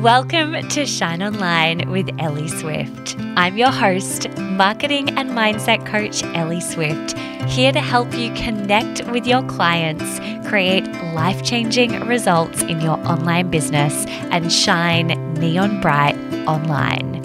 Welcome 0.00 0.66
to 0.70 0.86
Shine 0.86 1.22
Online 1.22 1.90
with 1.90 2.08
Ellie 2.18 2.48
Swift. 2.48 3.16
I'm 3.36 3.58
your 3.58 3.70
host, 3.70 4.30
marketing 4.38 5.10
and 5.18 5.32
mindset 5.32 5.84
coach 5.84 6.24
Ellie 6.34 6.62
Swift, 6.62 7.18
here 7.46 7.70
to 7.70 7.80
help 7.80 8.14
you 8.14 8.32
connect 8.32 9.06
with 9.10 9.26
your 9.26 9.42
clients, 9.42 10.18
create 10.48 10.86
life 11.12 11.44
changing 11.44 12.00
results 12.06 12.62
in 12.62 12.80
your 12.80 12.96
online 13.06 13.50
business, 13.50 14.06
and 14.30 14.50
shine 14.50 15.08
neon 15.34 15.82
bright 15.82 16.16
online. 16.48 17.22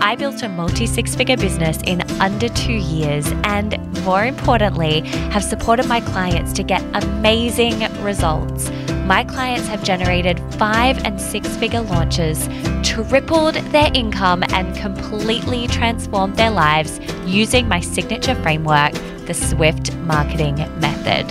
I 0.00 0.16
built 0.16 0.42
a 0.42 0.48
multi 0.48 0.86
six 0.86 1.14
figure 1.14 1.36
business 1.36 1.80
in 1.84 2.00
under 2.12 2.48
two 2.48 2.72
years, 2.72 3.26
and 3.44 3.78
more 4.06 4.24
importantly, 4.24 5.02
have 5.32 5.44
supported 5.44 5.86
my 5.86 6.00
clients 6.00 6.54
to 6.54 6.62
get 6.62 6.82
amazing 6.94 7.80
results. 8.02 8.70
My 9.10 9.24
clients 9.24 9.66
have 9.66 9.82
generated 9.82 10.38
five 10.54 11.04
and 11.04 11.20
six 11.20 11.56
figure 11.56 11.80
launches, 11.80 12.48
tripled 12.84 13.56
their 13.72 13.90
income, 13.92 14.44
and 14.50 14.72
completely 14.76 15.66
transformed 15.66 16.36
their 16.36 16.52
lives 16.52 17.00
using 17.26 17.66
my 17.66 17.80
signature 17.80 18.36
framework, 18.36 18.92
the 19.26 19.34
Swift 19.34 19.92
Marketing 19.96 20.54
Method. 20.78 21.26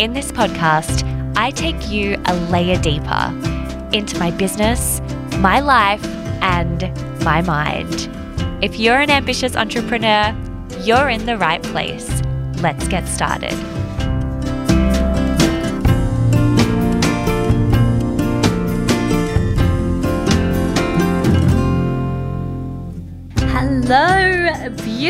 In 0.00 0.12
this 0.12 0.30
podcast, 0.30 1.02
I 1.36 1.50
take 1.50 1.90
you 1.90 2.16
a 2.26 2.36
layer 2.48 2.80
deeper 2.80 3.34
into 3.92 4.16
my 4.20 4.30
business, 4.30 5.00
my 5.38 5.58
life, 5.58 6.04
and 6.42 6.82
my 7.24 7.42
mind. 7.42 8.08
If 8.62 8.78
you're 8.78 9.00
an 9.00 9.10
ambitious 9.10 9.56
entrepreneur, 9.56 10.32
you're 10.82 11.08
in 11.08 11.26
the 11.26 11.38
right 11.38 11.60
place. 11.60 12.22
Let's 12.62 12.86
get 12.86 13.08
started. 13.08 13.77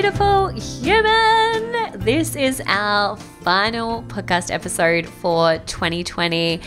Beautiful 0.00 0.46
human. 0.50 1.98
This 1.98 2.36
is 2.36 2.62
our 2.68 3.16
final 3.16 4.05
podcast 4.05 4.52
episode 4.52 5.08
for 5.08 5.58
2020. 5.66 6.60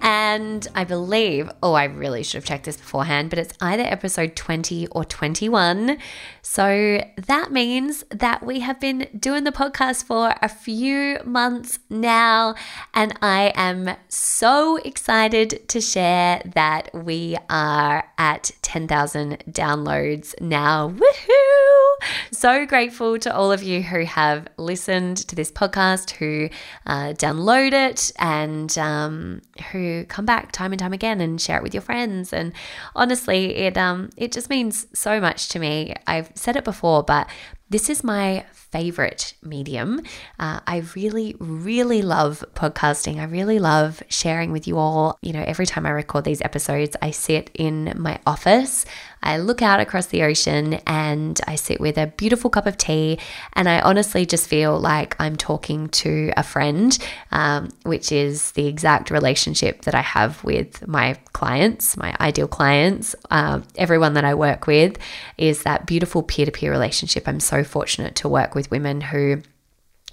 And 0.00 0.66
I 0.74 0.84
believe, 0.84 1.50
oh, 1.62 1.74
I 1.74 1.84
really 1.84 2.22
should 2.22 2.38
have 2.38 2.46
checked 2.46 2.64
this 2.64 2.78
beforehand, 2.78 3.28
but 3.28 3.38
it's 3.38 3.52
either 3.60 3.82
episode 3.82 4.36
20 4.36 4.86
or 4.86 5.04
21. 5.04 5.98
So 6.40 7.02
that 7.26 7.52
means 7.52 8.04
that 8.08 8.42
we 8.42 8.60
have 8.60 8.80
been 8.80 9.06
doing 9.18 9.44
the 9.44 9.52
podcast 9.52 10.04
for 10.04 10.34
a 10.40 10.48
few 10.48 11.18
months 11.26 11.80
now. 11.90 12.54
And 12.94 13.12
I 13.20 13.52
am 13.54 13.96
so 14.08 14.76
excited 14.76 15.68
to 15.68 15.82
share 15.82 16.40
that 16.54 16.88
we 16.94 17.36
are 17.50 18.08
at 18.16 18.52
10,000 18.62 19.44
downloads 19.50 20.40
now. 20.40 20.88
Woohoo! 20.88 21.67
So 22.30 22.66
grateful 22.66 23.18
to 23.18 23.34
all 23.34 23.50
of 23.50 23.62
you 23.62 23.82
who 23.82 24.04
have 24.04 24.46
listened 24.56 25.16
to 25.28 25.34
this 25.34 25.50
podcast, 25.50 26.10
who 26.10 26.48
uh, 26.86 27.14
download 27.14 27.72
it, 27.72 28.12
and 28.18 28.76
um, 28.78 29.42
who 29.72 30.04
come 30.04 30.24
back 30.24 30.52
time 30.52 30.72
and 30.72 30.78
time 30.78 30.92
again 30.92 31.20
and 31.20 31.40
share 31.40 31.56
it 31.56 31.62
with 31.62 31.74
your 31.74 31.80
friends. 31.80 32.32
And 32.32 32.52
honestly, 32.94 33.56
it 33.56 33.76
um, 33.76 34.10
it 34.16 34.32
just 34.32 34.50
means 34.50 34.86
so 34.92 35.20
much 35.20 35.48
to 35.48 35.58
me. 35.58 35.94
I've 36.06 36.30
said 36.34 36.56
it 36.56 36.64
before, 36.64 37.02
but 37.02 37.28
this 37.70 37.90
is 37.90 38.04
my 38.04 38.44
favorite 38.70 39.34
medium. 39.42 40.02
Uh, 40.38 40.60
I 40.66 40.84
really, 40.94 41.34
really 41.38 42.02
love 42.02 42.44
podcasting. 42.54 43.18
I 43.18 43.24
really 43.24 43.58
love 43.58 44.02
sharing 44.08 44.52
with 44.52 44.66
you 44.66 44.78
all. 44.78 45.18
You 45.22 45.32
know, 45.32 45.44
every 45.46 45.66
time 45.66 45.86
I 45.86 45.90
record 45.90 46.24
these 46.24 46.42
episodes, 46.42 46.96
I 47.00 47.10
sit 47.10 47.50
in 47.54 47.94
my 47.96 48.20
office, 48.26 48.84
I 49.22 49.38
look 49.38 49.62
out 49.62 49.80
across 49.80 50.06
the 50.06 50.22
ocean, 50.22 50.74
and 50.86 51.40
I 51.46 51.56
sit 51.56 51.80
with 51.80 51.98
a 51.98 52.06
beautiful 52.06 52.50
cup 52.50 52.66
of 52.66 52.76
tea. 52.76 53.18
And 53.54 53.68
I 53.68 53.80
honestly 53.80 54.26
just 54.26 54.46
feel 54.46 54.78
like 54.78 55.16
I'm 55.18 55.36
talking 55.36 55.88
to 55.88 56.32
a 56.36 56.42
friend, 56.42 56.96
um, 57.32 57.70
which 57.84 58.12
is 58.12 58.52
the 58.52 58.66
exact 58.66 59.10
relationship 59.10 59.82
that 59.82 59.94
I 59.94 60.02
have 60.02 60.44
with 60.44 60.86
my 60.86 61.14
clients, 61.32 61.96
my 61.96 62.14
ideal 62.20 62.48
clients, 62.48 63.16
uh, 63.30 63.60
everyone 63.76 64.14
that 64.14 64.24
I 64.24 64.34
work 64.34 64.66
with, 64.66 64.98
is 65.36 65.62
that 65.62 65.86
beautiful 65.86 66.22
peer 66.22 66.46
to 66.46 66.52
peer 66.52 66.70
relationship. 66.70 67.26
I'm 67.26 67.40
so 67.40 67.64
fortunate 67.64 68.14
to 68.16 68.28
work 68.28 68.54
with 68.54 68.57
women 68.66 69.00
who 69.00 69.42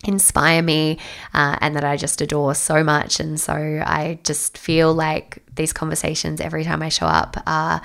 inspire 0.07 0.61
me 0.61 0.99
uh, 1.33 1.57
and 1.61 1.75
that 1.75 1.83
I 1.83 1.97
just 1.97 2.21
adore 2.21 2.55
so 2.55 2.83
much. 2.83 3.19
And 3.19 3.39
so 3.39 3.53
I 3.53 4.19
just 4.23 4.57
feel 4.57 4.93
like 4.93 5.43
these 5.53 5.73
conversations 5.73 6.39
every 6.41 6.63
time 6.63 6.81
I 6.81 6.89
show 6.89 7.05
up 7.07 7.37
are 7.47 7.81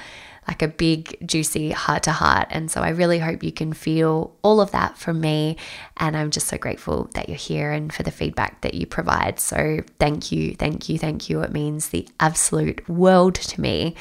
like 0.49 0.63
a 0.63 0.69
big, 0.69 1.17
juicy 1.27 1.71
heart 1.71 2.03
to 2.05 2.13
heart. 2.13 2.49
And 2.51 2.71
so 2.71 2.81
I 2.81 2.89
really 2.91 3.19
hope 3.19 3.43
you 3.43 3.53
can 3.53 3.73
feel 3.73 4.35
all 4.43 4.61
of 4.61 4.73
that 4.73 4.99
from 4.99 5.21
me. 5.21 5.57
And 5.99 6.17
I'm 6.17 6.31
just 6.31 6.49
so 6.49 6.57
grateful 6.57 7.11
that 7.15 7.29
you're 7.29 7.37
here 7.37 7.71
and 7.71 7.93
for 7.93 8.03
the 8.03 8.11
feedback 8.11 8.61
that 8.63 8.75
you 8.75 8.87
provide. 8.87 9.39
So 9.39 9.81
thank 9.99 10.33
you, 10.33 10.55
thank 10.55 10.89
you, 10.89 10.99
thank 10.99 11.29
you. 11.29 11.41
It 11.43 11.53
means 11.53 11.91
the 11.91 12.09
absolute 12.19 12.89
world 12.89 13.35
to 13.37 13.61
me. 13.61 13.95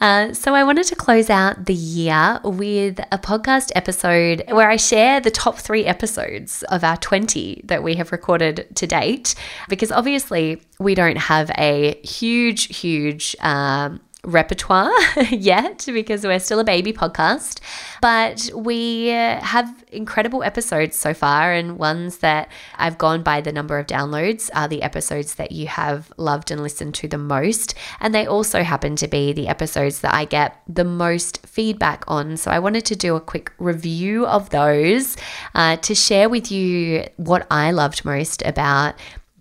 Uh, 0.00 0.32
so 0.32 0.54
I 0.54 0.64
wanted 0.64 0.86
to 0.86 0.96
close 0.96 1.30
out 1.30 1.66
the 1.66 1.74
year 1.74 2.40
with 2.42 2.98
a 3.12 3.18
podcast 3.18 3.70
episode 3.74 4.42
where 4.48 4.70
I 4.70 4.76
share 4.76 5.20
the 5.20 5.30
top 5.30 5.58
three 5.58 5.84
episodes 5.84 6.62
of 6.64 6.82
our 6.82 6.96
20 6.96 7.62
that 7.64 7.82
we 7.82 7.94
have 7.96 8.10
recorded 8.10 8.66
to 8.74 8.86
date, 8.86 9.34
because 9.68 9.92
obviously 9.92 10.62
we 10.78 10.94
don't 10.94 11.18
have 11.18 11.50
a 11.56 12.00
huge, 12.02 12.76
huge, 12.76 13.36
um, 13.40 14.00
repertoire 14.24 14.92
yet 15.30 15.84
because 15.86 16.24
we're 16.24 16.38
still 16.38 16.60
a 16.60 16.64
baby 16.64 16.92
podcast, 16.92 17.60
but 18.00 18.50
we 18.54 19.06
have 19.06 19.84
incredible 19.92 20.42
episodes 20.42 20.96
so 20.96 21.14
far, 21.14 21.52
and 21.52 21.78
ones 21.78 22.18
that 22.18 22.50
I've 22.76 22.98
gone 22.98 23.22
by 23.22 23.40
the 23.40 23.52
number 23.52 23.78
of 23.78 23.86
downloads 23.86 24.50
are 24.54 24.68
the 24.68 24.82
episodes 24.82 25.34
that 25.34 25.52
you 25.52 25.66
have 25.66 26.12
loved 26.16 26.50
and 26.50 26.62
listened 26.62 26.94
to 26.96 27.08
the 27.08 27.18
most. 27.18 27.74
And 28.00 28.14
they 28.14 28.26
also 28.26 28.62
happen 28.62 28.96
to 28.96 29.08
be 29.08 29.32
the 29.32 29.48
episodes 29.48 30.00
that 30.00 30.14
I 30.14 30.24
get 30.24 30.60
the 30.68 30.84
most 30.84 31.46
feedback 31.46 32.04
on. 32.08 32.36
So 32.36 32.50
I 32.50 32.58
wanted 32.58 32.84
to 32.86 32.96
do 32.96 33.16
a 33.16 33.20
quick 33.20 33.52
review 33.58 34.26
of 34.26 34.50
those 34.50 35.16
uh, 35.54 35.76
to 35.76 35.94
share 35.94 36.28
with 36.28 36.50
you 36.50 37.06
what 37.16 37.46
I 37.50 37.70
loved 37.70 38.04
most 38.04 38.42
about 38.42 38.94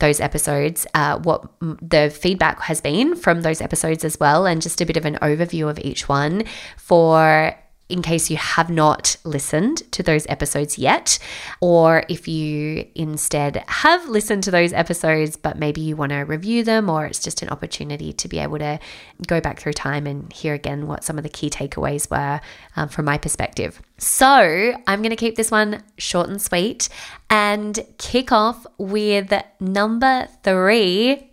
those 0.04 0.20
episodes, 0.20 0.86
uh, 0.94 1.18
what 1.20 1.50
the 1.62 2.10
feedback 2.10 2.60
has 2.64 2.82
been 2.82 3.16
from 3.16 3.42
those 3.42 3.62
episodes 3.62 4.04
as 4.04 4.20
well, 4.20 4.46
and 4.46 4.62
just 4.62 4.82
a 4.82 4.86
bit 4.86 4.98
of 4.98 5.06
an 5.06 5.16
overview 5.22 5.70
of 5.70 5.80
each 5.80 6.10
one 6.10 6.44
for 6.76 7.56
in 7.94 8.02
case 8.02 8.32
you 8.32 8.38
have 8.38 8.72
not 8.72 9.16
listened 9.24 9.78
to 9.92 10.02
those 10.02 10.26
episodes 10.28 10.80
yet, 10.80 11.20
or 11.62 12.04
if 12.10 12.28
you 12.28 12.88
instead 12.96 13.64
have 13.68 14.10
listened 14.10 14.42
to 14.44 14.50
those 14.50 14.74
episodes, 14.74 15.38
but 15.38 15.60
maybe 15.60 15.80
you 15.80 15.96
want 15.96 16.12
to 16.12 16.22
review 16.22 16.64
them, 16.64 16.90
or 16.90 17.06
it's 17.06 17.20
just 17.20 17.44
an 17.44 17.50
opportunity 17.50 18.12
to 18.12 18.28
be 18.28 18.40
able 18.40 18.58
to 18.58 18.80
go 19.28 19.40
back 19.40 19.60
through 19.60 19.74
time 19.74 20.08
and 20.08 20.34
hear 20.34 20.56
again 20.56 20.88
what 20.88 21.04
some 21.04 21.20
of 21.20 21.24
the 21.24 21.30
key 21.30 21.52
takeaways 21.52 22.10
were 22.10 22.42
um, 22.76 22.90
from 22.90 23.06
my 23.06 23.20
perspective. 23.20 23.80
So, 24.00 24.74
I'm 24.88 25.04
going 25.04 25.12
to 25.12 25.16
keep 25.16 25.36
this 25.36 25.52
one 25.52 25.84
short 26.00 26.30
and 26.30 26.42
sweet 26.42 26.90
and 27.30 27.80
kick 28.00 28.32
off 28.32 28.66
with 28.80 29.32
number 29.60 30.28
three 30.44 31.30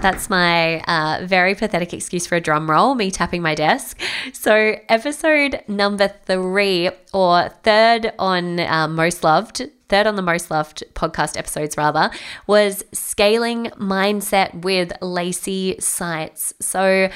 that's 0.00 0.30
my 0.30 0.80
uh, 0.80 1.24
very 1.24 1.54
pathetic 1.54 1.92
excuse 1.92 2.26
for 2.26 2.36
a 2.36 2.40
drum 2.40 2.70
roll, 2.70 2.94
me 2.94 3.10
tapping 3.10 3.42
my 3.42 3.54
desk. 3.54 4.00
So, 4.32 4.76
episode 4.88 5.62
number 5.68 6.08
three, 6.08 6.90
or 7.12 7.48
third 7.62 8.12
on 8.18 8.60
uh, 8.60 8.88
most 8.88 9.24
loved, 9.24 9.62
third 9.88 10.06
on 10.06 10.16
the 10.16 10.22
most 10.22 10.50
loved 10.50 10.84
podcast 10.94 11.36
episodes, 11.36 11.76
rather, 11.76 12.10
was 12.46 12.84
scaling 12.92 13.66
mindset 13.76 14.62
with 14.62 14.92
Lacey 15.00 15.76
Sites. 15.80 16.54
So, 16.60 17.08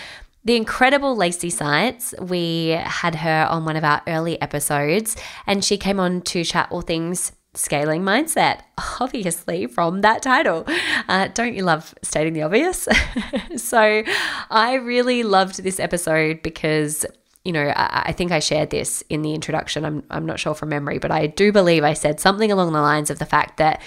the 0.45 0.57
incredible 0.57 1.17
Lacey 1.17 1.51
Sites, 1.51 2.15
we 2.21 2.69
had 2.69 3.17
her 3.17 3.47
on 3.51 3.65
one 3.65 3.77
of 3.77 3.85
our 3.85 4.03
early 4.07 4.41
episodes, 4.41 5.17
and 5.47 5.65
she 5.65 5.77
came 5.77 6.01
on 6.01 6.23
to 6.23 6.45
chat 6.45 6.69
all 6.71 6.81
things 6.81 7.33
scaling 7.55 8.03
mindset, 8.03 8.61
obviously, 9.01 9.67
from 9.67 10.03
that 10.03 10.23
title. 10.23 10.65
Uh, 11.09 11.29
don't 11.29 11.55
you 11.55 11.65
love 11.65 11.95
stating 12.03 12.33
the 12.33 12.43
obvious? 12.43 12.89
so, 13.57 14.03
I 14.51 14.75
really 14.75 15.23
loved 15.23 15.63
this 15.63 15.81
episode 15.81 16.43
because. 16.43 17.05
You 17.43 17.53
know, 17.53 17.73
I, 17.75 18.03
I 18.09 18.13
think 18.13 18.33
I 18.33 18.39
shared 18.39 18.69
this 18.69 19.03
in 19.09 19.23
the 19.23 19.33
introduction. 19.33 19.87
I'm, 19.87 20.03
I'm 20.11 20.27
not 20.27 20.39
sure 20.39 20.55
from 20.55 20.69
memory, 20.69 20.99
but 20.99 21.11
I 21.11 21.27
do 21.27 21.53
believe 21.53 21.83
I 21.83 21.95
said 21.95 22.21
something 22.21 22.53
along 22.53 22.75
the 22.75 22.83
lines 22.83 23.09
of 23.09 23.19
the 23.19 23.25
fact 23.25 23.57
that 23.57 23.81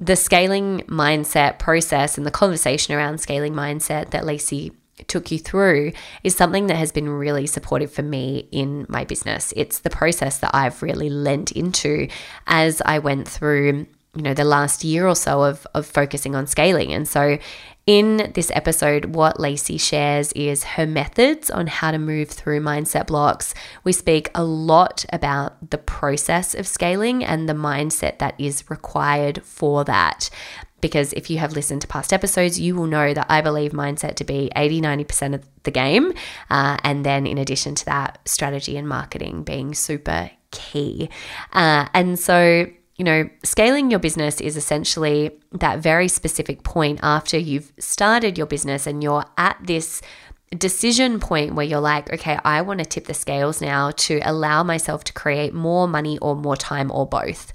the 0.00 0.16
scaling 0.16 0.80
mindset 0.88 1.60
process 1.60 2.18
and 2.18 2.26
the 2.26 2.32
conversation 2.32 2.94
around 2.94 3.18
scaling 3.18 3.54
mindset 3.54 4.10
that 4.10 4.26
Lacey 4.26 4.72
took 5.08 5.30
you 5.30 5.38
through 5.38 5.92
is 6.24 6.34
something 6.34 6.66
that 6.68 6.76
has 6.76 6.92
been 6.92 7.08
really 7.08 7.46
supportive 7.46 7.92
for 7.92 8.02
me 8.02 8.48
in 8.50 8.86
my 8.88 9.04
business. 9.04 9.52
It's 9.56 9.80
the 9.80 9.90
process 9.90 10.38
that 10.38 10.54
I've 10.54 10.82
really 10.82 11.10
lent 11.10 11.52
into 11.52 12.08
as 12.46 12.80
I 12.84 12.98
went 12.98 13.28
through 13.28 13.86
you 14.16 14.22
know, 14.22 14.34
the 14.34 14.44
last 14.44 14.82
year 14.82 15.06
or 15.06 15.14
so 15.14 15.42
of, 15.42 15.66
of 15.74 15.84
focusing 15.86 16.34
on 16.34 16.46
scaling. 16.46 16.92
And 16.92 17.06
so 17.06 17.38
in 17.86 18.32
this 18.34 18.50
episode, 18.52 19.14
what 19.14 19.38
Lacey 19.38 19.78
shares 19.78 20.32
is 20.32 20.64
her 20.64 20.86
methods 20.86 21.50
on 21.50 21.68
how 21.68 21.92
to 21.92 21.98
move 21.98 22.30
through 22.30 22.60
mindset 22.60 23.06
blocks. 23.06 23.54
We 23.84 23.92
speak 23.92 24.28
a 24.34 24.42
lot 24.42 25.04
about 25.12 25.70
the 25.70 25.78
process 25.78 26.52
of 26.52 26.66
scaling 26.66 27.24
and 27.24 27.48
the 27.48 27.52
mindset 27.52 28.18
that 28.18 28.34
is 28.40 28.68
required 28.68 29.44
for 29.44 29.84
that. 29.84 30.30
Because 30.80 31.12
if 31.14 31.30
you 31.30 31.38
have 31.38 31.52
listened 31.52 31.82
to 31.82 31.88
past 31.88 32.12
episodes, 32.12 32.60
you 32.60 32.76
will 32.76 32.86
know 32.86 33.14
that 33.14 33.26
I 33.28 33.40
believe 33.40 33.72
mindset 33.72 34.14
to 34.16 34.24
be 34.24 34.50
80 34.54 34.80
90% 34.80 35.34
of 35.34 35.48
the 35.62 35.70
game. 35.70 36.12
Uh, 36.50 36.76
and 36.84 37.04
then, 37.04 37.26
in 37.26 37.38
addition 37.38 37.74
to 37.76 37.84
that, 37.86 38.18
strategy 38.26 38.76
and 38.76 38.88
marketing 38.88 39.42
being 39.42 39.74
super 39.74 40.30
key. 40.50 41.08
Uh, 41.52 41.86
and 41.94 42.18
so, 42.18 42.66
you 42.96 43.04
know, 43.04 43.28
scaling 43.42 43.90
your 43.90 44.00
business 44.00 44.40
is 44.40 44.56
essentially 44.56 45.30
that 45.52 45.80
very 45.80 46.08
specific 46.08 46.62
point 46.62 47.00
after 47.02 47.38
you've 47.38 47.72
started 47.78 48.38
your 48.38 48.46
business 48.46 48.86
and 48.86 49.02
you're 49.02 49.24
at 49.36 49.58
this 49.62 50.02
decision 50.50 51.18
point 51.18 51.54
where 51.54 51.66
you're 51.66 51.80
like, 51.80 52.12
okay, 52.12 52.38
I 52.44 52.62
want 52.62 52.78
to 52.78 52.86
tip 52.86 53.06
the 53.06 53.14
scales 53.14 53.60
now 53.60 53.90
to 53.90 54.20
allow 54.22 54.62
myself 54.62 55.04
to 55.04 55.12
create 55.12 55.52
more 55.52 55.88
money 55.88 56.18
or 56.18 56.36
more 56.36 56.56
time 56.56 56.90
or 56.90 57.06
both. 57.06 57.52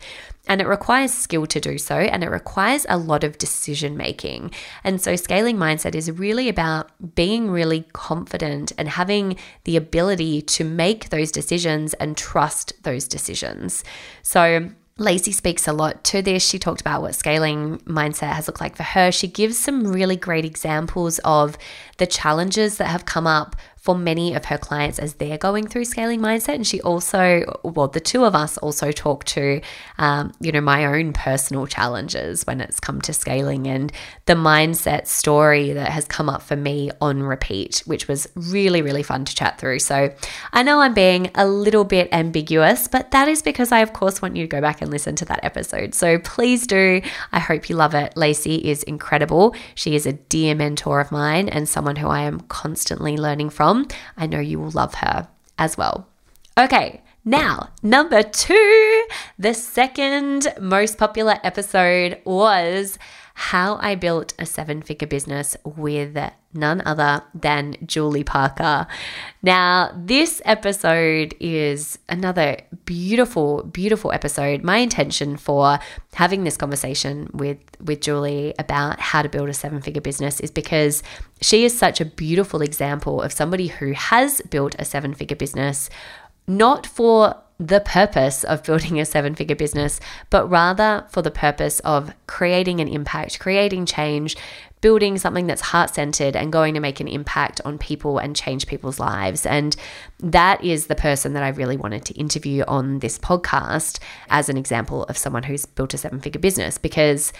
And 0.47 0.59
it 0.59 0.67
requires 0.67 1.13
skill 1.13 1.45
to 1.45 1.59
do 1.59 1.77
so, 1.77 1.95
and 1.95 2.23
it 2.23 2.29
requires 2.29 2.85
a 2.89 2.97
lot 2.97 3.23
of 3.23 3.38
decision 3.38 3.95
making. 3.95 4.51
And 4.83 4.99
so, 4.99 5.15
scaling 5.15 5.57
mindset 5.57 5.93
is 5.93 6.11
really 6.11 6.49
about 6.49 6.89
being 7.15 7.51
really 7.51 7.85
confident 7.93 8.71
and 8.77 8.89
having 8.89 9.38
the 9.65 9.77
ability 9.77 10.41
to 10.41 10.63
make 10.63 11.09
those 11.09 11.31
decisions 11.31 11.93
and 11.95 12.17
trust 12.17 12.73
those 12.83 13.07
decisions. 13.07 13.83
So, 14.23 14.71
Lacey 14.97 15.31
speaks 15.31 15.67
a 15.67 15.73
lot 15.73 16.03
to 16.05 16.21
this. 16.21 16.47
She 16.47 16.59
talked 16.59 16.81
about 16.81 17.01
what 17.01 17.15
scaling 17.15 17.79
mindset 17.79 18.33
has 18.33 18.47
looked 18.47 18.61
like 18.61 18.75
for 18.75 18.83
her. 18.83 19.11
She 19.11 19.27
gives 19.27 19.57
some 19.57 19.88
really 19.88 20.15
great 20.15 20.45
examples 20.45 21.19
of 21.19 21.57
the 21.97 22.05
challenges 22.05 22.77
that 22.77 22.88
have 22.88 23.05
come 23.05 23.25
up 23.25 23.55
for 23.81 23.95
many 23.95 24.36
of 24.36 24.45
her 24.45 24.60
clients 24.60 25.00
as 25.00 25.16
they're 25.16 25.39
going 25.39 25.66
through 25.66 25.83
scaling 25.83 26.19
mindset. 26.19 26.54
And 26.54 26.68
she 26.68 26.80
also, 26.81 27.60
well, 27.63 27.88
the 27.88 28.00
two 28.00 28.25
of 28.25 28.36
us 28.36 28.60
also 28.60 28.92
talk 28.92 29.24
to, 29.25 29.60
um, 29.98 30.31
you 30.39 30.51
know, 30.51 30.62
my 30.62 30.86
own 30.86 31.13
personal 31.13 31.66
challenges 31.66 32.45
when 32.45 32.62
it's 32.62 32.80
come 32.80 33.01
to 33.01 33.12
scaling 33.12 33.66
and 33.66 33.92
the 34.28 34.36
mindset 34.36 35.07
story 35.07 35.74
that 35.74 35.89
has 35.89 36.06
come 36.06 36.30
up 36.30 36.44
for 36.44 36.56
me 36.56 36.92
on 37.01 37.24
repeat, 37.24 37.81
which 37.88 38.07
was 38.07 38.28
really, 38.36 38.83
really 38.83 39.01
fun 39.01 39.25
to 39.25 39.33
chat 39.33 39.57
through. 39.57 39.80
So 39.80 40.13
I 40.54 40.62
know 40.62 40.80
I'm 40.80 40.94
being 40.94 41.31
a 41.34 41.48
little 41.48 41.84
bit 41.84 42.07
ambiguous, 42.12 42.88
but 42.88 43.10
that 43.10 43.27
is 43.27 43.42
because 43.42 43.72
I, 43.72 43.80
of 43.80 43.94
course, 43.94 44.22
want 44.22 44.36
you 44.36 44.44
to 44.44 44.48
go 44.48 44.62
back 44.62 44.84
and 44.84 44.92
listen 44.92 45.16
to 45.16 45.25
that 45.25 45.44
episode. 45.44 45.95
So 45.95 46.19
please 46.19 46.68
do. 46.68 47.01
I 47.31 47.39
hope 47.39 47.68
you 47.68 47.75
love 47.75 47.95
it. 47.95 48.16
Lacey 48.16 48.57
is 48.57 48.84
incredible. 48.84 49.56
She 49.74 49.95
is 49.95 50.06
a 50.06 50.13
dear 50.13 50.54
mentor 50.54 51.00
of 51.00 51.12
mine 51.12 51.50
and 51.50 51.68
someone 51.68 51.95
who 51.95 52.10
I 52.10 52.22
am 52.22 52.42
constantly 52.42 53.18
learning 53.18 53.50
from 53.50 53.70
from. 53.71 53.88
I 54.18 54.27
know 54.27 54.39
you 54.39 54.59
will 54.59 54.71
love 54.71 54.95
her 54.95 55.27
as 55.57 55.77
well. 55.77 56.07
Okay, 56.57 57.01
now, 57.23 57.69
number 57.81 58.23
two, 58.23 59.03
the 59.38 59.53
second 59.53 60.53
most 60.59 60.97
popular 60.97 61.38
episode 61.44 62.19
was 62.25 62.97
how 63.33 63.77
I 63.77 63.95
built 63.95 64.33
a 64.38 64.45
seven 64.45 64.81
figure 64.81 65.07
business 65.07 65.56
with 65.63 66.18
none 66.53 66.81
other 66.86 67.24
than 67.33 67.77
Julie 67.86 68.24
Parker. 68.24 68.88
Now, 69.42 69.92
this 69.95 70.42
episode 70.45 71.36
is 71.39 71.98
another 72.09 72.57
beautiful, 72.86 73.63
beautiful 73.63 74.12
episode. 74.12 74.63
My 74.63 74.77
intention 74.77 75.38
for 75.38 75.80
having 76.13 76.44
this 76.44 76.57
conversation 76.57 77.30
with, 77.33 77.57
with 77.83 78.01
Julie 78.01 78.53
about 78.59 79.00
how 79.00 79.21
to 79.21 79.30
build 79.30 79.50
a 79.50 79.53
seven 79.53 79.81
figure 79.81 80.01
business 80.01 80.39
is 80.39 80.51
because 80.51 81.03
she 81.42 81.65
is 81.65 81.77
such 81.77 82.01
a 82.01 82.06
beautiful 82.06 82.62
example 82.62 83.21
of 83.21 83.31
somebody 83.31 83.68
who 83.68 83.94
has 83.94 84.42
built 84.50 84.75
a 84.77 84.86
seven 84.86 85.13
figure 85.13 85.38
business, 85.38 85.89
not 86.48 86.86
for 86.86 87.36
the 87.62 87.80
purpose 87.80 88.44
of 88.44 88.63
building 88.63 89.00
a 89.00 89.06
seven 89.06 89.36
figure 89.36 89.56
business, 89.56 90.00
but 90.31 90.50
rather 90.50 91.06
for 91.09 91.21
the 91.21 91.31
purpose 91.31 91.80
of 91.81 92.12
creating 92.25 92.80
an 92.80 92.88
impact, 92.88 93.39
creating 93.39 93.86
change, 93.86 94.36
building 94.81 95.18
something 95.18 95.48
that's 95.48 95.62
heart 95.62 95.94
centered 95.94 96.36
and 96.36 96.51
going 96.51 96.74
to 96.74 96.80
make 96.80 97.00
an 97.00 97.07
impact 97.07 97.62
on 97.63 97.78
people 97.78 98.18
and 98.18 98.36
change 98.36 98.68
people's 98.68 99.00
lives. 99.00 99.45
And 99.45 99.75
that 100.19 100.63
is 100.63 100.88
the 100.88 100.95
person 100.95 101.33
that 101.33 101.44
I 101.44 101.50
really 101.50 101.78
wanted 101.78 102.04
to 102.06 102.13
interview 102.16 102.63
on 102.68 103.00
this 103.00 103.18
podcast 103.18 104.00
as 104.30 104.50
an 104.50 104.57
example 104.57 105.04
of 105.04 105.18
someone 105.18 105.44
who's 105.44 105.66
built 105.66 105.94
a 105.94 105.98
seven 105.98 106.19
figure 106.19 106.42
business 106.42 106.78
because 106.78 107.31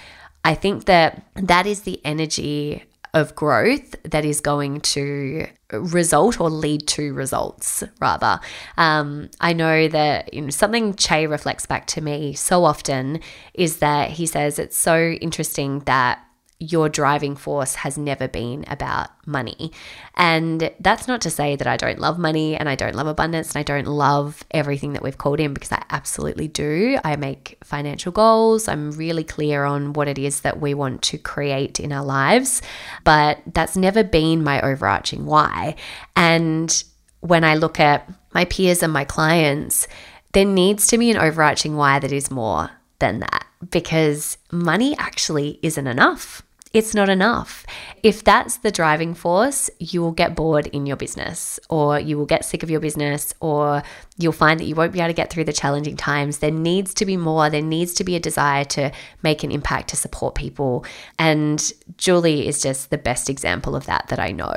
I 0.46 0.56
think 0.56 0.86
that 0.86 1.24
that 1.36 1.66
is 1.66 1.82
the 1.82 2.00
energy 2.06 2.84
of 3.14 3.36
growth 3.36 3.96
that 4.04 4.24
is 4.24 4.40
going 4.40 4.80
to 4.80 5.46
result 5.74 6.40
or 6.40 6.50
lead 6.50 6.88
to 6.88 7.14
results 7.14 7.84
rather 8.00 8.40
um, 8.78 9.30
i 9.42 9.52
know 9.52 9.88
that 9.88 10.34
you 10.34 10.42
know 10.42 10.50
something 10.50 10.94
che 10.94 11.28
reflects 11.28 11.66
back 11.66 11.86
to 11.86 12.00
me 12.00 12.34
so 12.34 12.64
often 12.64 13.20
is 13.54 13.78
that 13.78 14.12
he 14.12 14.26
says 14.26 14.58
it's 14.58 14.78
so 14.78 15.12
interesting 15.22 15.80
that 15.82 16.24
your 16.62 16.90
driving 16.90 17.36
force 17.36 17.74
has 17.76 17.98
never 17.98 18.28
been 18.28 18.64
about 18.68 19.10
money. 19.26 19.72
And 20.16 20.72
that's 20.80 21.08
not 21.08 21.20
to 21.22 21.32
say 21.32 21.56
that 21.56 21.66
I 21.66 21.76
don't 21.76 21.98
love 21.98 22.20
money 22.20 22.56
and 22.56 22.70
I 22.70 22.76
don't 22.76 22.94
love 22.94 23.08
abundance 23.08 23.50
and 23.50 23.58
I 23.58 23.64
don't 23.64 23.88
love 23.88 24.44
everything 24.52 24.94
that 24.94 25.02
we've 25.02 25.18
called 25.18 25.40
in 25.40 25.56
because 25.56 25.72
I 25.72 25.84
absolutely 25.90 26.48
do. 26.48 27.00
I 27.04 27.16
make 27.16 27.58
financial 27.64 28.12
goals. 28.12 28.68
I'm 28.68 28.92
really 28.92 29.24
clear 29.24 29.66
on 29.66 29.94
what 29.94 30.08
it 30.08 30.20
is 30.20 30.42
that 30.42 30.62
we 30.62 30.76
want 30.76 31.02
to 31.04 31.18
create 31.18 31.80
in 31.80 31.92
our 31.92 32.06
lives, 32.06 32.62
but 33.04 33.40
that's 33.48 33.76
never 33.76 34.04
been 34.04 34.44
my 34.44 34.62
overarching 34.62 35.26
why. 35.26 35.76
And 36.16 36.84
when 37.22 37.44
I 37.44 37.56
look 37.56 37.80
at 37.80 38.08
my 38.34 38.46
peers 38.46 38.84
and 38.84 38.94
my 38.94 39.04
clients, 39.04 39.88
there 40.34 40.46
needs 40.46 40.86
to 40.88 40.98
be 41.00 41.10
an 41.10 41.18
overarching 41.18 41.76
why 41.76 41.98
that 41.98 42.12
is 42.12 42.30
more 42.30 42.70
than 43.00 43.20
that 43.20 43.46
because 43.70 44.38
money 44.52 44.96
actually 44.98 45.60
isn't 45.62 45.88
enough 45.88 46.42
it's 46.74 46.96
not 46.96 47.10
enough. 47.10 47.66
If 48.02 48.24
that's 48.24 48.58
the 48.58 48.72
driving 48.72 49.14
force, 49.14 49.70
you 49.80 50.02
will 50.02 50.14
get 50.14 50.36
bored 50.36 50.68
in 50.68 50.86
your 50.86 50.96
business, 50.96 51.60
or 51.70 52.00
you 52.00 52.18
will 52.18 52.26
get 52.26 52.46
sick 52.46 52.64
of 52.64 52.70
your 52.70 52.80
business, 52.80 53.34
or 53.42 53.84
you'll 54.22 54.32
find 54.32 54.60
that 54.60 54.66
you 54.66 54.76
won't 54.76 54.94
be 54.94 55.00
able 55.00 55.10
to 55.10 55.14
get 55.14 55.32
through 55.32 55.46
the 55.46 55.54
challenging 55.54 55.98
times. 55.98 56.40
There 56.40 56.52
needs 56.52 56.94
to 56.96 57.06
be 57.06 57.18
more. 57.18 57.50
There 57.50 57.62
needs 57.62 57.94
to 57.96 58.04
be 58.04 58.16
a 58.16 58.20
desire 58.20 58.64
to 58.66 58.92
make 59.24 59.44
an 59.44 59.52
impact 59.52 59.90
to 59.90 59.96
support 59.96 60.36
people. 60.36 60.86
And 61.20 61.72
Julie 61.98 62.48
is 62.48 62.62
just 62.62 62.90
the 62.90 62.98
best 62.98 63.30
example 63.30 63.76
of 63.76 63.86
that 63.86 64.08
that 64.10 64.20
I 64.20 64.32
know 64.32 64.56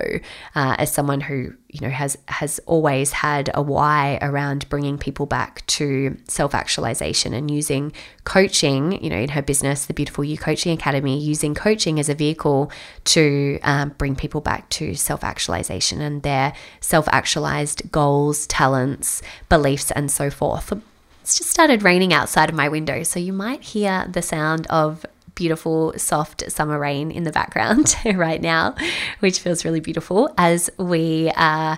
uh, 0.54 0.76
as 0.78 0.92
someone 0.92 1.20
who 1.20 1.52
you 1.74 1.80
know 1.80 1.90
has 1.90 2.16
has 2.28 2.60
always 2.66 3.10
had 3.10 3.50
a 3.52 3.60
why 3.60 4.16
around 4.22 4.68
bringing 4.68 4.96
people 4.96 5.26
back 5.26 5.66
to 5.66 6.16
self-actualization 6.28 7.34
and 7.34 7.50
using 7.50 7.92
coaching 8.22 9.02
you 9.02 9.10
know 9.10 9.16
in 9.16 9.30
her 9.30 9.42
business 9.42 9.86
the 9.86 9.92
beautiful 9.92 10.22
you 10.22 10.38
coaching 10.38 10.72
academy 10.72 11.18
using 11.18 11.52
coaching 11.52 11.98
as 11.98 12.08
a 12.08 12.14
vehicle 12.14 12.70
to 13.02 13.58
um, 13.64 13.88
bring 13.98 14.14
people 14.14 14.40
back 14.40 14.68
to 14.70 14.94
self-actualization 14.94 16.00
and 16.00 16.22
their 16.22 16.52
self-actualized 16.80 17.90
goals 17.90 18.46
talents 18.46 19.20
beliefs 19.56 19.90
and 19.92 20.10
so 20.10 20.30
forth 20.30 20.72
it's 21.22 21.38
just 21.38 21.50
started 21.50 21.82
raining 21.82 22.12
outside 22.12 22.48
of 22.48 22.54
my 22.54 22.68
window 22.68 23.02
so 23.02 23.18
you 23.18 23.32
might 23.32 23.62
hear 23.62 24.06
the 24.10 24.22
sound 24.22 24.66
of 24.68 25.06
beautiful, 25.34 25.92
soft 25.96 26.50
summer 26.50 26.78
rain 26.78 27.10
in 27.10 27.24
the 27.24 27.32
background 27.32 27.96
right 28.14 28.40
now, 28.40 28.74
which 29.20 29.40
feels 29.40 29.64
really 29.64 29.80
beautiful 29.80 30.32
as 30.38 30.70
we 30.78 31.30
uh, 31.36 31.76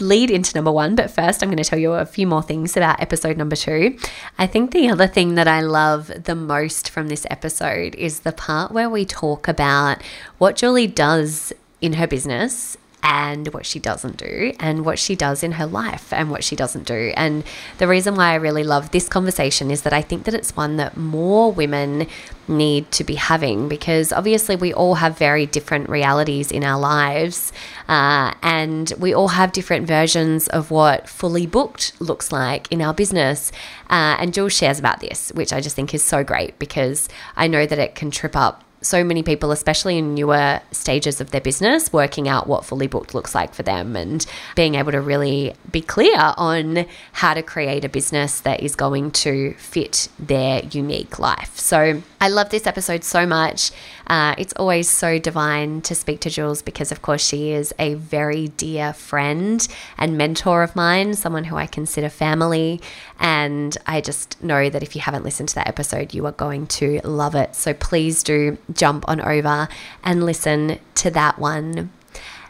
lead 0.00 0.30
into 0.30 0.54
number 0.54 0.72
one. 0.72 0.94
But 0.94 1.10
first, 1.10 1.42
I'm 1.42 1.48
going 1.48 1.62
to 1.62 1.68
tell 1.68 1.78
you 1.78 1.92
a 1.92 2.06
few 2.06 2.26
more 2.26 2.42
things 2.42 2.76
about 2.76 3.00
episode 3.00 3.36
number 3.36 3.56
two. 3.56 3.98
I 4.38 4.46
think 4.46 4.72
the 4.72 4.88
other 4.88 5.06
thing 5.06 5.34
that 5.36 5.48
I 5.48 5.60
love 5.60 6.10
the 6.24 6.34
most 6.34 6.90
from 6.90 7.08
this 7.08 7.26
episode 7.30 7.94
is 7.94 8.20
the 8.20 8.32
part 8.32 8.72
where 8.72 8.90
we 8.90 9.04
talk 9.04 9.48
about 9.48 10.02
what 10.38 10.56
Julie 10.56 10.86
does 10.86 11.52
in 11.80 11.94
her 11.94 12.06
business 12.06 12.76
and 13.04 13.52
what 13.52 13.66
she 13.66 13.78
doesn't 13.78 14.16
do, 14.16 14.54
and 14.58 14.84
what 14.84 14.98
she 14.98 15.14
does 15.14 15.42
in 15.42 15.52
her 15.52 15.66
life 15.66 16.10
and 16.12 16.30
what 16.30 16.42
she 16.42 16.56
doesn't 16.56 16.86
do. 16.86 17.12
And 17.16 17.44
the 17.76 17.86
reason 17.86 18.14
why 18.16 18.30
I 18.32 18.36
really 18.36 18.64
love 18.64 18.90
this 18.90 19.08
conversation 19.08 19.70
is 19.70 19.82
that 19.82 19.92
I 19.92 20.00
think 20.00 20.24
that 20.24 20.32
it's 20.32 20.56
one 20.56 20.78
that 20.78 20.96
more 20.96 21.52
women 21.52 22.06
need 22.48 22.90
to 22.92 23.04
be 23.04 23.14
having 23.14 23.68
because 23.68 24.12
obviously 24.12 24.56
we 24.56 24.72
all 24.72 24.96
have 24.96 25.18
very 25.18 25.46
different 25.46 25.88
realities 25.88 26.50
in 26.50 26.64
our 26.64 26.78
lives 26.78 27.52
uh, 27.88 28.32
and 28.42 28.92
we 28.98 29.14
all 29.14 29.28
have 29.28 29.52
different 29.52 29.86
versions 29.86 30.48
of 30.48 30.70
what 30.70 31.08
fully 31.08 31.46
booked 31.46 31.92
looks 32.00 32.32
like 32.32 32.70
in 32.72 32.80
our 32.80 32.94
business. 32.94 33.52
Uh, 33.90 34.16
and 34.18 34.32
Jules 34.32 34.54
shares 34.54 34.78
about 34.78 35.00
this, 35.00 35.30
which 35.34 35.52
I 35.52 35.60
just 35.60 35.76
think 35.76 35.92
is 35.94 36.02
so 36.02 36.24
great 36.24 36.58
because 36.58 37.08
I 37.36 37.48
know 37.48 37.66
that 37.66 37.78
it 37.78 37.94
can 37.94 38.10
trip 38.10 38.34
up 38.34 38.64
so 38.84 39.02
many 39.02 39.22
people, 39.22 39.50
especially 39.50 39.98
in 39.98 40.14
newer 40.14 40.60
stages 40.72 41.20
of 41.20 41.30
their 41.30 41.40
business, 41.40 41.92
working 41.92 42.28
out 42.28 42.46
what 42.46 42.64
fully 42.64 42.86
booked 42.86 43.14
looks 43.14 43.34
like 43.34 43.54
for 43.54 43.62
them 43.62 43.96
and 43.96 44.26
being 44.54 44.74
able 44.74 44.92
to 44.92 45.00
really 45.00 45.54
be 45.70 45.80
clear 45.80 46.34
on 46.36 46.86
how 47.12 47.34
to 47.34 47.42
create 47.42 47.84
a 47.84 47.88
business 47.88 48.40
that 48.40 48.62
is 48.62 48.76
going 48.76 49.10
to 49.10 49.54
fit 49.54 50.08
their 50.18 50.62
unique 50.64 51.18
life. 51.18 51.58
So 51.58 52.02
I 52.20 52.28
love 52.28 52.50
this 52.50 52.66
episode 52.66 53.04
so 53.04 53.26
much. 53.26 53.70
Uh, 54.06 54.34
it's 54.38 54.52
always 54.54 54.88
so 54.88 55.18
divine 55.18 55.80
to 55.82 55.94
speak 55.94 56.20
to 56.20 56.30
Jules 56.30 56.62
because, 56.62 56.92
of 56.92 57.02
course, 57.02 57.26
she 57.26 57.50
is 57.50 57.74
a 57.78 57.94
very 57.94 58.48
dear 58.48 58.92
friend 58.92 59.66
and 59.98 60.18
mentor 60.18 60.62
of 60.62 60.76
mine, 60.76 61.14
someone 61.14 61.44
who 61.44 61.56
I 61.56 61.66
consider 61.66 62.08
family. 62.08 62.80
And 63.18 63.76
I 63.86 64.00
just 64.00 64.42
know 64.42 64.68
that 64.68 64.82
if 64.82 64.94
you 64.94 65.00
haven't 65.00 65.24
listened 65.24 65.48
to 65.50 65.54
that 65.56 65.68
episode, 65.68 66.14
you 66.14 66.26
are 66.26 66.32
going 66.32 66.66
to 66.66 67.00
love 67.04 67.34
it. 67.34 67.54
So 67.54 67.72
please 67.72 68.22
do 68.22 68.58
jump 68.74 69.04
on 69.08 69.20
over 69.20 69.68
and 70.02 70.24
listen 70.24 70.78
to 70.96 71.10
that 71.10 71.38
one. 71.38 71.90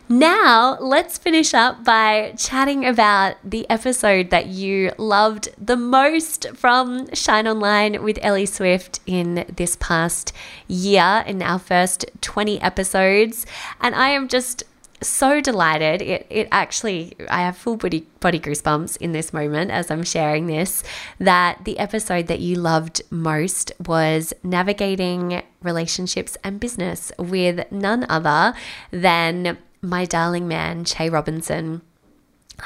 Now, 0.07 0.77
let's 0.81 1.17
finish 1.17 1.55
up 1.55 1.83
by 1.83 2.35
chatting 2.37 2.85
about 2.85 3.37
the 3.43 3.69
episode 3.71 4.29
that 4.29 4.49
you 4.49 4.93
loved 4.99 5.49
the 5.59 5.79
most 5.79 6.47
from 6.55 7.09
Shine 7.15 7.49
Online 7.49 8.03
with 8.03 8.19
Ellie 8.21 8.45
Swift 8.45 9.01
in 9.07 9.47
this 9.57 9.77
past 9.81 10.35
year, 10.69 11.25
in 11.27 11.41
our 11.41 11.59
first 11.59 12.05
20 12.21 12.61
episodes. 12.61 13.47
And 13.81 13.95
I 13.95 14.11
am 14.11 14.29
just 14.29 14.65
so 15.09 15.41
delighted. 15.41 16.03
It, 16.03 16.27
it 16.31 16.49
actually, 16.51 17.15
I 17.29 17.43
have 17.43 17.57
full 17.57 17.77
body, 17.77 18.07
body 18.21 18.41
goosebumps 18.41 18.97
in 18.99 19.13
this 19.13 19.33
moment 19.33 19.71
as 19.71 19.91
I'm 19.91 20.05
sharing 20.05 20.47
this. 20.47 20.83
That 21.19 21.65
the 21.65 21.79
episode 21.79 22.27
that 22.27 22.41
you 22.41 22.57
loved 22.57 23.03
most 23.11 23.73
was 23.87 24.33
navigating 24.43 25.43
relationships 25.63 26.37
and 26.45 26.61
business 26.61 27.13
with 27.19 27.71
none 27.71 28.07
other 28.09 28.55
than 28.91 29.59
my 29.81 30.05
darling 30.05 30.49
man, 30.49 30.85
Che 30.85 31.09
Robinson. 31.09 31.83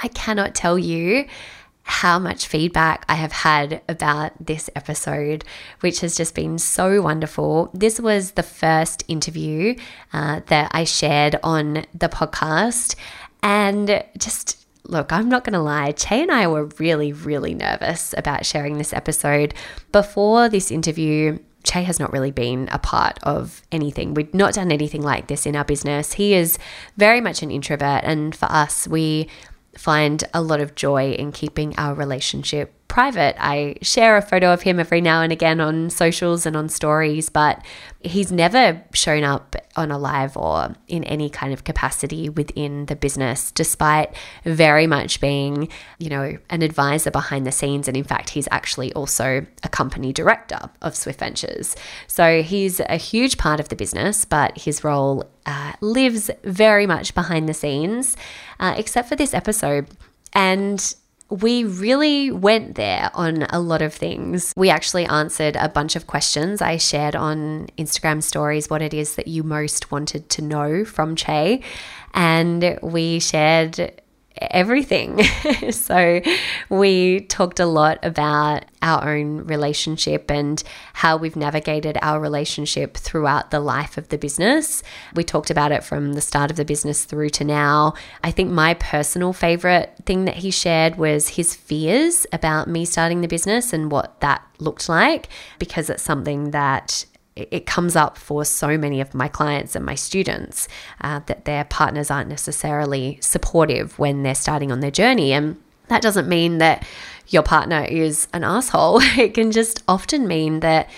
I 0.02 0.08
cannot 0.08 0.54
tell 0.54 0.78
you 0.78 1.26
how 1.88 2.18
much 2.18 2.46
feedback 2.46 3.04
I 3.08 3.14
have 3.14 3.32
had 3.32 3.80
about 3.88 4.32
this 4.46 4.68
episode, 4.76 5.42
which 5.80 6.00
has 6.00 6.16
just 6.16 6.34
been 6.34 6.58
so 6.58 7.00
wonderful. 7.00 7.70
This 7.72 7.98
was 7.98 8.32
the 8.32 8.42
first 8.42 9.04
interview 9.08 9.74
uh, 10.12 10.40
that 10.46 10.70
I 10.72 10.84
shared 10.84 11.40
on 11.42 11.86
the 11.94 12.10
podcast. 12.10 12.94
And 13.42 14.04
just 14.18 14.66
look, 14.84 15.12
I'm 15.12 15.30
not 15.30 15.44
going 15.44 15.54
to 15.54 15.60
lie, 15.60 15.92
Che 15.92 16.22
and 16.22 16.30
I 16.30 16.46
were 16.46 16.66
really, 16.78 17.12
really 17.12 17.54
nervous 17.54 18.14
about 18.16 18.44
sharing 18.44 18.76
this 18.76 18.92
episode. 18.92 19.54
Before 19.90 20.48
this 20.48 20.70
interview, 20.70 21.38
Che 21.64 21.82
has 21.82 21.98
not 21.98 22.12
really 22.12 22.30
been 22.30 22.68
a 22.70 22.78
part 22.78 23.18
of 23.22 23.62
anything. 23.72 24.14
We've 24.14 24.32
not 24.32 24.54
done 24.54 24.70
anything 24.70 25.02
like 25.02 25.26
this 25.26 25.46
in 25.46 25.56
our 25.56 25.64
business. 25.64 26.12
He 26.12 26.34
is 26.34 26.58
very 26.96 27.20
much 27.20 27.42
an 27.42 27.50
introvert. 27.50 28.04
And 28.04 28.34
for 28.34 28.46
us, 28.46 28.86
we 28.86 29.28
find 29.76 30.24
a 30.32 30.42
lot 30.42 30.60
of 30.60 30.74
joy 30.74 31.12
in 31.12 31.32
keeping 31.32 31.74
our 31.76 31.94
relationship 31.94 32.74
private. 32.88 33.36
I 33.38 33.76
share 33.82 34.16
a 34.16 34.22
photo 34.22 34.52
of 34.52 34.62
him 34.62 34.80
every 34.80 35.00
now 35.00 35.22
and 35.22 35.32
again 35.32 35.60
on 35.60 35.90
socials 35.90 36.46
and 36.46 36.56
on 36.56 36.68
stories, 36.68 37.28
but 37.28 37.64
he's 38.00 38.32
never 38.32 38.82
shown 38.94 39.24
up 39.24 39.54
on 39.76 39.90
a 39.90 39.98
live 39.98 40.36
or 40.36 40.74
in 40.88 41.04
any 41.04 41.30
kind 41.30 41.52
of 41.52 41.64
capacity 41.64 42.28
within 42.28 42.86
the 42.86 42.96
business, 42.96 43.52
despite 43.52 44.14
very 44.44 44.86
much 44.86 45.20
being, 45.20 45.68
you 45.98 46.08
know, 46.08 46.36
an 46.50 46.62
advisor 46.62 47.10
behind 47.10 47.46
the 47.46 47.52
scenes. 47.52 47.86
And 47.88 47.96
in 47.96 48.04
fact, 48.04 48.30
he's 48.30 48.48
actually 48.50 48.92
also 48.94 49.46
a 49.62 49.68
company 49.68 50.12
director 50.12 50.70
of 50.82 50.96
Swift 50.96 51.20
Ventures. 51.20 51.76
So 52.06 52.42
he's 52.42 52.80
a 52.80 52.96
huge 52.96 53.38
part 53.38 53.60
of 53.60 53.68
the 53.68 53.76
business, 53.76 54.24
but 54.24 54.58
his 54.58 54.82
role 54.82 55.30
uh, 55.46 55.74
lives 55.80 56.30
very 56.42 56.86
much 56.86 57.14
behind 57.14 57.48
the 57.48 57.54
scenes, 57.54 58.16
uh, 58.58 58.74
except 58.76 59.08
for 59.08 59.16
this 59.16 59.34
episode. 59.34 59.88
And 60.32 60.94
we 61.30 61.64
really 61.64 62.30
went 62.30 62.76
there 62.76 63.10
on 63.12 63.42
a 63.50 63.60
lot 63.60 63.82
of 63.82 63.92
things. 63.92 64.52
We 64.56 64.70
actually 64.70 65.04
answered 65.04 65.56
a 65.56 65.68
bunch 65.68 65.94
of 65.94 66.06
questions. 66.06 66.62
I 66.62 66.78
shared 66.78 67.14
on 67.14 67.68
Instagram 67.76 68.22
stories 68.22 68.70
what 68.70 68.80
it 68.80 68.94
is 68.94 69.16
that 69.16 69.28
you 69.28 69.42
most 69.42 69.90
wanted 69.90 70.30
to 70.30 70.42
know 70.42 70.84
from 70.84 71.16
Che. 71.16 71.62
And 72.14 72.78
we 72.82 73.20
shared 73.20 74.00
everything. 74.40 75.22
so 75.70 76.20
we 76.68 77.20
talked 77.20 77.60
a 77.60 77.66
lot 77.66 77.98
about 78.02 78.64
our 78.82 79.16
own 79.16 79.38
relationship 79.46 80.30
and 80.30 80.62
how 80.94 81.16
we've 81.16 81.36
navigated 81.36 81.98
our 82.02 82.20
relationship 82.20 82.96
throughout 82.96 83.50
the 83.50 83.60
life 83.60 83.98
of 83.98 84.08
the 84.08 84.18
business. 84.18 84.82
We 85.14 85.24
talked 85.24 85.50
about 85.50 85.72
it 85.72 85.84
from 85.84 86.14
the 86.14 86.20
start 86.20 86.50
of 86.50 86.56
the 86.56 86.64
business 86.64 87.04
through 87.04 87.30
to 87.30 87.44
now. 87.44 87.94
I 88.22 88.30
think 88.30 88.50
my 88.50 88.74
personal 88.74 89.32
favorite 89.32 89.94
thing 90.06 90.24
that 90.26 90.36
he 90.36 90.50
shared 90.50 90.96
was 90.96 91.30
his 91.30 91.54
fears 91.54 92.26
about 92.32 92.68
me 92.68 92.84
starting 92.84 93.20
the 93.20 93.28
business 93.28 93.72
and 93.72 93.90
what 93.90 94.20
that 94.20 94.42
looked 94.58 94.88
like 94.88 95.28
because 95.58 95.90
it's 95.90 96.02
something 96.02 96.50
that 96.50 97.04
it 97.50 97.66
comes 97.66 97.96
up 97.96 98.16
for 98.16 98.44
so 98.44 98.78
many 98.78 99.00
of 99.00 99.14
my 99.14 99.28
clients 99.28 99.76
and 99.76 99.84
my 99.84 99.94
students 99.94 100.68
uh, 101.00 101.20
that 101.26 101.44
their 101.44 101.64
partners 101.64 102.10
aren't 102.10 102.28
necessarily 102.28 103.18
supportive 103.20 103.98
when 103.98 104.22
they're 104.22 104.34
starting 104.34 104.72
on 104.72 104.80
their 104.80 104.90
journey. 104.90 105.32
And 105.32 105.60
that 105.88 106.02
doesn't 106.02 106.28
mean 106.28 106.58
that 106.58 106.86
your 107.28 107.42
partner 107.42 107.84
is 107.84 108.28
an 108.32 108.44
asshole. 108.44 109.00
It 109.18 109.34
can 109.34 109.52
just 109.52 109.82
often 109.88 110.26
mean 110.26 110.60
that 110.60 110.88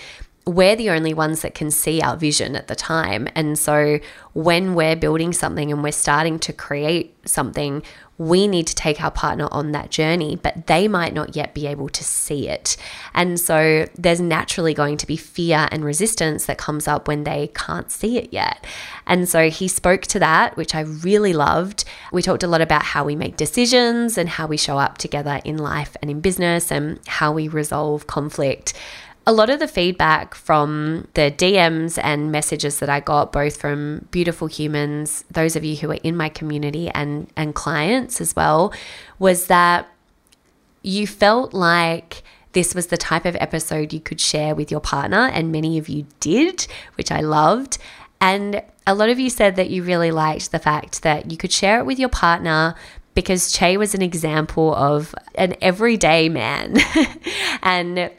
we're 0.45 0.75
the 0.75 0.89
only 0.89 1.13
ones 1.13 1.41
that 1.41 1.53
can 1.53 1.69
see 1.69 2.01
our 2.01 2.17
vision 2.17 2.55
at 2.55 2.67
the 2.67 2.75
time. 2.75 3.27
And 3.35 3.59
so 3.59 3.99
when 4.33 4.73
we're 4.73 4.95
building 4.95 5.33
something 5.33 5.71
and 5.71 5.83
we're 5.83 5.91
starting 5.91 6.39
to 6.39 6.53
create 6.53 7.15
something, 7.27 7.83
we 8.17 8.47
need 8.47 8.67
to 8.67 8.75
take 8.75 9.01
our 9.01 9.09
partner 9.09 9.47
on 9.51 9.71
that 9.71 9.89
journey, 9.89 10.35
but 10.35 10.67
they 10.67 10.87
might 10.87 11.13
not 11.13 11.35
yet 11.35 11.53
be 11.53 11.65
able 11.65 11.89
to 11.89 12.03
see 12.03 12.47
it. 12.47 12.77
And 13.13 13.39
so 13.39 13.87
there's 13.95 14.21
naturally 14.21 14.73
going 14.73 14.97
to 14.97 15.07
be 15.07 15.17
fear 15.17 15.67
and 15.71 15.83
resistance 15.83 16.45
that 16.45 16.57
comes 16.59 16.87
up 16.87 17.07
when 17.07 17.23
they 17.23 17.51
can't 17.55 17.89
see 17.89 18.17
it 18.17 18.31
yet. 18.31 18.65
And 19.07 19.27
so 19.27 19.49
he 19.49 19.67
spoke 19.67 20.03
to 20.03 20.19
that, 20.19 20.55
which 20.55 20.75
I 20.75 20.81
really 20.81 21.33
loved. 21.33 21.83
We 22.11 22.21
talked 22.21 22.43
a 22.43 22.47
lot 22.47 22.61
about 22.61 22.83
how 22.83 23.03
we 23.03 23.15
make 23.15 23.37
decisions 23.37 24.19
and 24.19 24.29
how 24.29 24.45
we 24.45 24.57
show 24.57 24.77
up 24.77 24.99
together 24.99 25.41
in 25.43 25.57
life 25.57 25.97
and 26.01 26.11
in 26.11 26.21
business 26.21 26.71
and 26.71 26.99
how 27.07 27.31
we 27.31 27.47
resolve 27.47 28.05
conflict 28.05 28.73
a 29.27 29.33
lot 29.33 29.49
of 29.49 29.59
the 29.59 29.67
feedback 29.67 30.33
from 30.33 31.07
the 31.13 31.31
DMs 31.31 31.99
and 32.01 32.31
messages 32.31 32.79
that 32.79 32.89
I 32.89 32.99
got, 32.99 33.31
both 33.31 33.57
from 33.57 34.07
beautiful 34.09 34.47
humans, 34.47 35.23
those 35.29 35.55
of 35.55 35.63
you 35.63 35.75
who 35.75 35.91
are 35.91 35.99
in 36.03 36.17
my 36.17 36.29
community, 36.29 36.89
and, 36.89 37.31
and 37.35 37.53
clients 37.53 38.19
as 38.19 38.35
well, 38.35 38.73
was 39.19 39.47
that 39.47 39.87
you 40.81 41.05
felt 41.05 41.53
like 41.53 42.23
this 42.53 42.73
was 42.73 42.87
the 42.87 42.97
type 42.97 43.25
of 43.25 43.35
episode 43.35 43.93
you 43.93 43.99
could 43.99 44.19
share 44.19 44.55
with 44.55 44.71
your 44.71 44.81
partner, 44.81 45.27
and 45.27 45.51
many 45.51 45.77
of 45.77 45.87
you 45.87 46.07
did, 46.19 46.67
which 46.95 47.11
I 47.11 47.21
loved. 47.21 47.77
And 48.19 48.63
a 48.87 48.95
lot 48.95 49.09
of 49.09 49.19
you 49.19 49.29
said 49.29 49.55
that 49.55 49.69
you 49.69 49.83
really 49.83 50.11
liked 50.11 50.51
the 50.51 50.59
fact 50.59 51.03
that 51.03 51.31
you 51.31 51.37
could 51.37 51.51
share 51.51 51.79
it 51.79 51.85
with 51.85 51.99
your 51.99 52.09
partner 52.09 52.75
because 53.13 53.51
Che 53.51 53.77
was 53.77 53.93
an 53.93 54.01
example 54.01 54.73
of 54.73 55.13
an 55.35 55.55
everyday 55.61 56.29
man. 56.29 56.77
and 57.63 58.11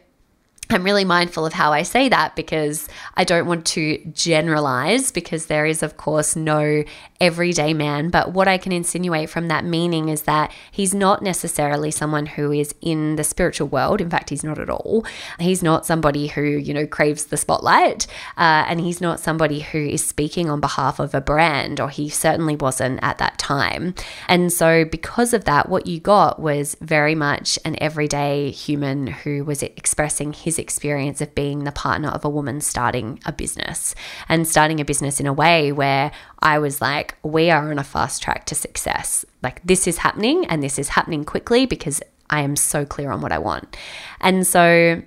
I'm 0.73 0.85
really 0.85 1.05
mindful 1.05 1.45
of 1.45 1.53
how 1.53 1.73
I 1.73 1.83
say 1.83 2.09
that 2.09 2.35
because 2.35 2.89
I 3.15 3.25
don't 3.25 3.47
want 3.47 3.67
to 3.67 3.99
generalize, 4.13 5.13
because 5.13 5.47
there 5.47 5.67
is, 5.67 5.83
of 5.83 5.99
course, 5.99 6.35
no 6.35 6.83
everyday 7.21 7.75
man. 7.75 8.09
But 8.09 8.33
what 8.33 8.49
I 8.49 8.57
can 8.57 8.73
insinuate 8.73 9.29
from 9.29 9.49
that 9.49 9.65
meaning 9.65 10.09
is 10.09 10.23
that 10.23 10.51
he's 10.71 10.95
not 10.95 11.23
necessarily 11.23 11.91
someone 11.91 12.27
who 12.27 12.53
is 12.53 12.75
in 12.81 13.17
the 13.17 13.23
spiritual 13.23 13.69
world. 13.69 14.01
In 14.01 14.09
fact, 14.09 14.31
he's 14.31 14.43
not 14.43 14.59
at 14.59 14.71
all. 14.71 15.05
He's 15.39 15.63
not 15.63 15.85
somebody 15.85 16.29
who, 16.29 16.43
you 16.43 16.73
know, 16.73 16.87
craves 16.87 17.27
the 17.27 17.37
spotlight. 17.37 18.07
Uh, 18.39 18.65
and 18.67 18.81
he's 18.81 19.01
not 19.01 19.21
somebody 19.21 19.61
who 19.61 19.79
is 19.79 20.05
speaking 20.05 20.49
on 20.49 20.61
behalf 20.61 20.99
of 20.99 21.15
a 21.15 21.21
brand, 21.21 21.81
or 21.81 21.91
he 21.91 22.09
certainly 22.09 22.57
wasn't 22.57 22.99
at 23.03 23.19
that 23.19 23.39
time. 23.39 23.95
And 24.27 24.53
so, 24.53 24.85
because 24.85 25.35
of 25.35 25.45
that, 25.45 25.69
what 25.69 25.87
you 25.87 26.01
got 26.01 26.41
was 26.41 26.77
very 26.81 27.15
much 27.15 27.59
an 27.65 27.77
everyday 27.81 28.51
human 28.51 29.07
who 29.07 29.45
was 29.45 29.63
expressing 29.63 30.33
his 30.33 30.59
experience 30.63 31.21
of 31.21 31.35
being 31.35 31.65
the 31.65 31.73
partner 31.73 32.09
of 32.09 32.25
a 32.25 32.31
woman 32.31 32.63
starting 32.63 33.21
a 33.27 33.33
business 33.33 33.95
and 34.29 34.49
starting 34.49 34.81
a 34.81 34.85
business 34.85 35.21
in 35.21 35.27
a 35.27 35.33
way 35.33 35.73
where 35.73 36.11
I 36.39 36.59
was 36.59 36.81
like, 36.81 37.17
we 37.23 37.51
are 37.51 37.71
on 37.71 37.79
a 37.79 37.85
fast 37.85 38.23
track 38.23 38.47
to 38.47 38.55
success. 38.55 39.27
Like, 39.43 39.63
this 39.63 39.87
is 39.87 39.99
happening 39.99 40.47
and 40.47 40.63
this 40.63 40.79
is 40.79 40.89
happening 40.89 41.25
quickly 41.25 41.67
because 41.67 42.01
I 42.31 42.41
am 42.41 42.57
so 42.57 42.87
clear 42.87 43.11
on 43.11 43.21
what 43.21 43.33
I 43.33 43.39
want. 43.39 43.77
And 44.21 44.47
so, 44.47 45.03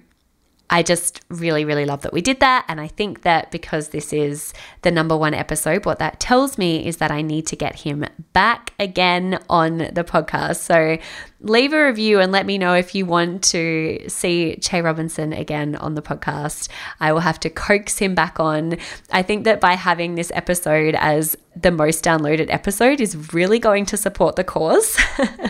I 0.70 0.82
just 0.82 1.22
really, 1.30 1.64
really 1.64 1.86
love 1.86 2.02
that 2.02 2.14
we 2.14 2.22
did 2.22 2.40
that. 2.40 2.66
And 2.68 2.82
I 2.82 2.88
think 2.88 3.22
that 3.22 3.52
because 3.52 3.90
this 3.90 4.12
is 4.12 4.52
the 4.82 4.90
number 4.90 5.16
one 5.16 5.36
episode, 5.36 5.86
what 5.86 6.00
that 6.00 6.20
tells 6.20 6.58
me 6.58 6.86
is 6.86 6.98
that 6.98 7.12
I 7.12 7.22
need 7.22 7.46
to 7.48 7.56
get 7.56 7.82
him 7.82 8.06
back 8.34 8.74
again 8.80 9.40
on 9.48 9.78
the 9.78 10.04
podcast. 10.04 10.58
So 10.58 10.98
leave 11.42 11.72
a 11.72 11.86
review 11.86 12.20
and 12.20 12.32
let 12.32 12.48
me 12.48 12.58
know 12.58 12.74
if 12.74 12.96
you 12.96 13.06
want 13.06 13.44
to 13.44 14.00
see 14.08 14.56
Che 14.56 14.82
Robinson 14.82 15.34
again 15.34 15.76
on 15.76 15.94
the 15.94 16.02
podcast. 16.02 16.68
I 17.00 17.14
will 17.14 17.20
have 17.20 17.40
to 17.42 17.50
coax 17.52 18.00
him 18.00 18.16
back 18.16 18.40
on. 18.40 18.78
I 19.12 19.22
think 19.22 19.44
that 19.44 19.62
by 19.62 19.74
having 19.74 20.16
this 20.16 20.32
episode 20.34 20.96
as 20.96 21.38
the 21.56 21.72
most 21.72 22.04
downloaded 22.04 22.48
episode 22.50 23.00
is 23.00 23.34
really 23.34 23.60
going 23.60 23.86
to 23.86 23.98
support 23.98 24.36
the 24.36 24.44
cause. 24.44 24.98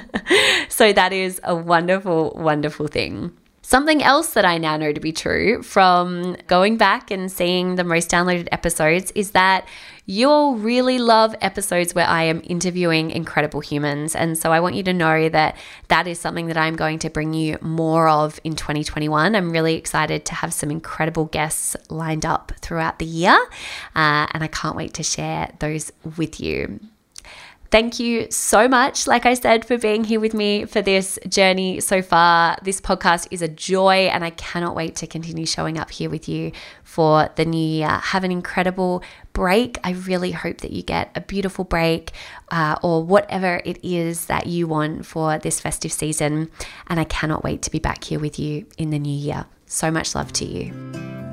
so 0.70 0.92
that 0.92 1.14
is 1.14 1.40
a 1.46 1.56
wonderful, 1.56 2.34
wonderful 2.36 2.88
thing. 2.88 3.32
Something 3.68 4.04
else 4.04 4.36
that 4.36 4.46
I 4.46 4.60
now 4.60 4.78
know 4.78 4.94
to 4.94 5.00
be 5.00 5.12
true 5.12 5.64
from 5.64 6.38
going 6.46 6.78
back 6.78 7.10
and 7.10 7.32
seeing 7.32 7.78
the 7.78 7.84
most 7.84 8.12
downloaded 8.12 8.48
episodes 8.52 9.10
is 9.16 9.32
that 9.32 9.68
you'll 10.06 10.56
really 10.58 11.00
love 11.00 11.34
episodes 11.42 11.96
where 11.96 12.06
I 12.06 12.26
am 12.26 12.42
interviewing 12.44 13.10
incredible 13.10 13.62
humans. 13.62 14.16
And 14.16 14.38
so 14.38 14.52
I 14.52 14.60
want 14.60 14.76
you 14.76 14.84
to 14.84 14.94
know 14.94 15.30
that 15.30 15.58
that 15.88 16.06
is 16.06 16.20
something 16.20 16.46
that 16.46 16.58
I'm 16.58 16.76
going 16.76 17.00
to 17.00 17.10
bring 17.10 17.34
you 17.34 17.58
more 17.60 18.08
of 18.08 18.40
in 18.44 18.56
2021. 18.56 19.36
I'm 19.36 19.52
really 19.52 19.74
excited 19.74 20.26
to 20.26 20.36
have 20.36 20.54
some 20.54 20.70
incredible 20.70 21.26
guests 21.26 21.76
lined 21.90 22.24
up 22.24 22.52
throughout 22.62 23.00
the 23.00 23.06
year. 23.06 23.34
Uh, 23.96 24.28
and 24.30 24.44
I 24.44 24.48
can't 24.48 24.76
wait 24.76 24.94
to 24.94 25.04
share 25.04 25.52
those 25.58 25.92
with 26.18 26.40
you. 26.40 26.80
Thank 27.72 28.00
you 28.00 28.28
so 28.30 28.68
much, 28.68 29.08
like 29.08 29.26
I 29.26 29.34
said, 29.34 29.66
for 29.66 29.78
being 29.78 30.04
here 30.04 30.20
with 30.20 30.34
me 30.34 30.66
for 30.66 30.82
this 30.82 31.20
journey 31.28 31.80
so 31.82 32.02
far. 32.02 32.58
This 32.64 32.80
podcast 32.80 33.28
is 33.32 33.42
a 33.42 33.48
joy, 33.48 34.08
and 34.08 34.24
I 34.24 34.30
cannot 34.30 34.76
wait 34.76 34.96
to 34.98 35.08
continue 35.08 35.46
showing 35.46 35.78
up 35.78 35.92
here 35.92 36.10
with 36.10 36.30
you 36.30 36.52
for 36.84 37.30
the 37.36 37.44
new 37.44 37.58
year. 37.58 37.90
Have 37.90 38.24
an 38.24 38.32
incredible 38.32 39.04
break. 39.34 39.78
I 39.84 39.92
really 39.92 40.32
hope 40.32 40.60
that 40.60 40.72
you 40.72 40.84
get 40.84 41.12
a 41.16 41.22
beautiful 41.22 41.66
break 41.66 42.12
uh, 42.50 42.78
or 42.82 43.04
whatever 43.04 43.62
it 43.66 43.84
is 43.84 44.28
that 44.28 44.48
you 44.48 44.68
want 44.68 45.06
for 45.06 45.38
this 45.40 45.60
festive 45.60 45.92
season. 45.92 46.52
And 46.88 47.00
I 47.00 47.04
cannot 47.04 47.44
wait 47.44 47.62
to 47.64 47.72
be 47.72 47.80
back 47.80 48.04
here 48.04 48.20
with 48.20 48.40
you 48.40 48.68
in 48.78 48.92
the 48.92 49.00
new 49.00 49.18
year. 49.18 49.46
So 49.66 49.92
much 49.92 50.16
love 50.16 50.32
to 50.34 50.46
you. 50.46 51.25